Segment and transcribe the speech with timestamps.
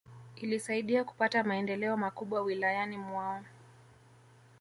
[0.35, 3.43] Ilisaidia kupata maendeleo makubwa Wilayani mwao